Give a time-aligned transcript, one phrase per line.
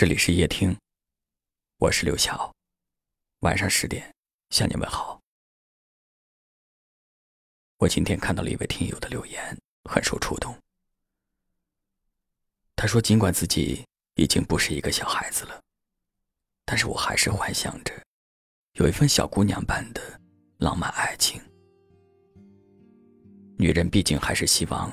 [0.00, 0.74] 这里是夜听，
[1.76, 2.50] 我是刘晓。
[3.40, 4.10] 晚上十点
[4.48, 5.20] 向你们好。
[7.76, 10.56] 我今天看到了一位听友的留言，很受触动。
[12.76, 13.84] 他说：“尽管自己
[14.14, 15.60] 已经不是一个小孩子了，
[16.64, 17.92] 但是我还是幻想着
[18.76, 20.00] 有一份小姑娘般的
[20.56, 21.38] 浪漫爱情。
[23.58, 24.90] 女人毕竟还是希望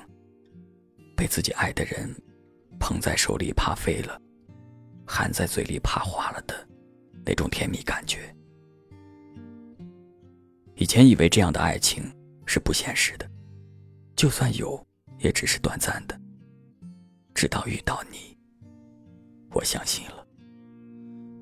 [1.15, 2.13] 被自己爱的人
[2.77, 4.21] 捧在手里，怕飞了。”
[5.07, 6.53] 含在嘴里怕化了的
[7.25, 8.35] 那种甜蜜感觉。
[10.75, 12.03] 以前以为这样的爱情
[12.45, 13.27] 是不现实的，
[14.15, 14.79] 就算有，
[15.19, 16.19] 也只是短暂的。
[17.33, 18.37] 直到遇到你，
[19.51, 20.27] 我相信了。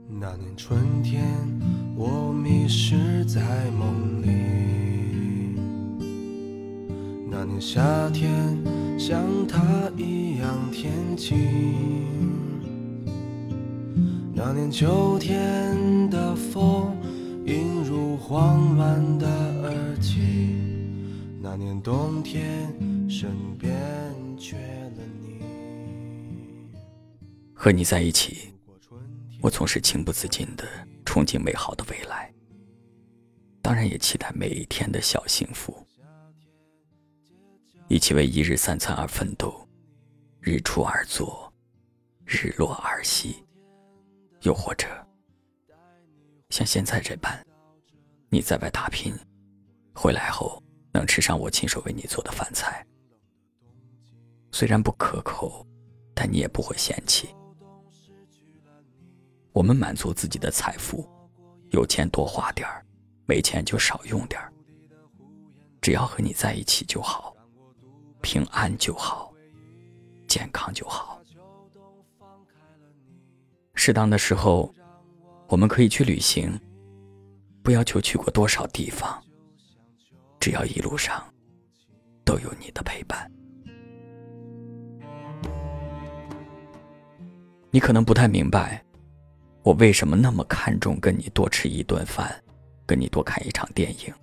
[0.07, 1.23] 那年春天，
[1.97, 3.41] 我迷失在
[3.71, 4.29] 梦里；
[7.29, 8.29] 那年夏天，
[8.99, 12.44] 像他一样天晴。
[14.47, 16.95] 那年秋天的风，
[17.47, 19.27] 映入慌乱的
[19.63, 20.19] 耳际。
[21.41, 22.71] 那年冬天，
[23.09, 23.73] 身边
[24.37, 25.41] 缺了你。
[27.55, 28.53] 和你在一起，
[29.41, 30.63] 我总是情不自禁的
[31.03, 32.31] 憧憬美好的未来，
[33.63, 35.75] 当然也期待每一天的小幸福。
[37.87, 39.67] 一起为一日三餐而奋斗，
[40.39, 41.51] 日出而作，
[42.27, 43.37] 日落而息。
[44.45, 44.87] 又或者，
[46.51, 47.43] 像现在这般，
[48.29, 49.11] 你在外打拼，
[49.95, 50.61] 回来后
[50.93, 52.85] 能吃上我亲手为你做的饭菜，
[54.51, 55.65] 虽然不可口，
[56.13, 57.27] 但你也不会嫌弃。
[59.51, 61.09] 我们满足自己的财富，
[61.71, 62.85] 有钱多花点儿，
[63.25, 64.53] 没钱就少用点儿，
[65.81, 67.35] 只要和你在一起就好，
[68.21, 69.33] 平安就好，
[70.27, 71.19] 健康就好。
[73.85, 74.73] 适当的时候，
[75.47, 76.59] 我们可以去旅行，
[77.61, 79.23] 不要求去过多少地方，
[80.39, 81.23] 只要一路上
[82.23, 83.31] 都有你的陪伴。
[87.69, 88.83] 你可能不太明白，
[89.61, 92.43] 我为什么那么看重跟你多吃一顿饭，
[92.87, 94.13] 跟你多看一场电影，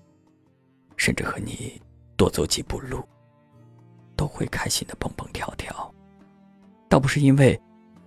[0.97, 1.81] 甚至和你
[2.17, 3.01] 多走几步路，
[4.17, 5.95] 都会开心的蹦蹦跳跳，
[6.89, 7.57] 倒不是因为。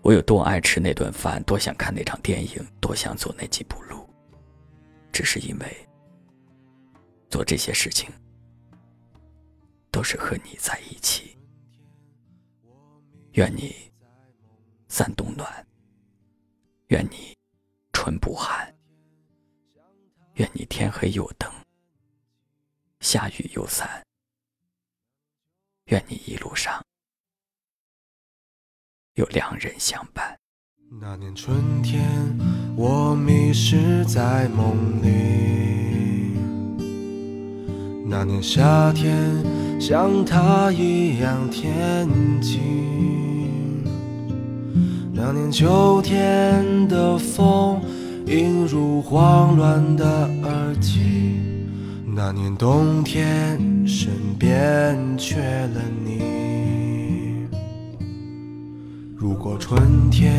[0.06, 4.08] 我有多爱吃那顿饭，多想看那场电影，多想走那几步路，
[5.12, 5.90] 只是因为
[7.28, 8.08] 做这些事情
[9.90, 11.36] 都是和你在一起。
[13.32, 13.92] 愿你
[14.88, 15.68] 三冬暖，
[16.90, 17.36] 愿你
[17.92, 18.72] 春不寒，
[20.36, 21.52] 愿你天黑有灯，
[23.00, 24.06] 下雨有伞，
[25.86, 26.80] 愿你一路上。
[29.16, 30.38] 有两人相伴。
[31.02, 32.04] 那年春天，
[32.76, 36.38] 我迷失在梦里；
[38.10, 39.42] 那年夏天，
[39.80, 42.10] 像他一样天
[42.42, 42.60] 晴；
[45.14, 47.82] 那年秋天的风，
[48.28, 50.06] 映入慌乱的
[50.44, 51.00] 耳际；
[52.06, 56.55] 那年冬天，身边缺了你。
[59.46, 60.34] 如果春天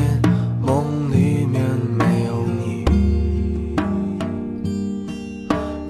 [0.61, 1.63] 梦里面
[1.97, 2.85] 没有你，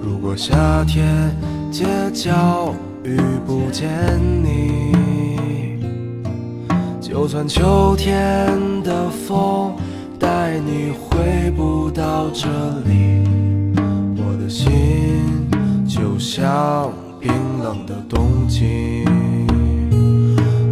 [0.03, 1.35] 如果夏天
[1.71, 1.83] 街
[2.13, 3.89] 角遇不见
[4.43, 5.79] 你，
[7.01, 9.73] 就算秋天的风
[10.19, 12.47] 带你回不到这
[12.85, 13.23] 里，
[14.15, 15.49] 我的心
[15.87, 17.31] 就像冰
[17.63, 19.03] 冷的冬季。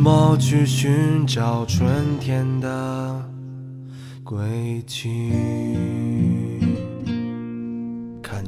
[0.00, 3.22] 么去寻找春天的
[4.24, 5.30] 轨迹？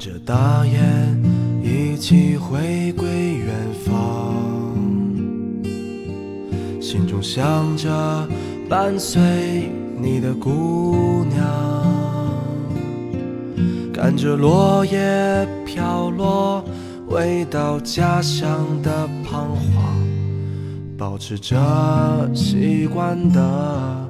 [0.03, 1.23] 着大雁
[1.63, 3.55] 一起回归远
[3.85, 4.35] 方，
[6.81, 8.29] 心中想着
[8.69, 9.71] 伴随
[10.01, 11.39] 你的姑娘，
[13.95, 16.65] 看着落叶飘落，
[17.09, 20.03] 回到家乡的彷徨，
[21.03, 24.09] 保持着习惯的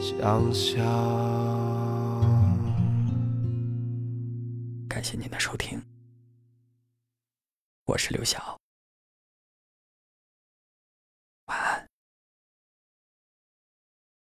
[0.00, 0.78] 想象。
[4.88, 5.82] 感谢您的收听，
[7.86, 8.57] 我是刘晓。